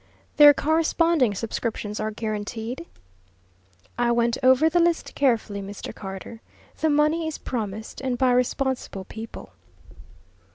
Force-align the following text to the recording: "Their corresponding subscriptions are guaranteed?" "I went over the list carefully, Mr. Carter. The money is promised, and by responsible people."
"Their 0.37 0.51
corresponding 0.51 1.35
subscriptions 1.35 1.99
are 1.99 2.09
guaranteed?" 2.09 2.87
"I 3.99 4.11
went 4.11 4.35
over 4.41 4.67
the 4.67 4.79
list 4.79 5.13
carefully, 5.13 5.61
Mr. 5.61 5.93
Carter. 5.93 6.41
The 6.79 6.89
money 6.89 7.27
is 7.27 7.37
promised, 7.37 8.01
and 8.01 8.17
by 8.17 8.31
responsible 8.31 9.05
people." 9.05 9.51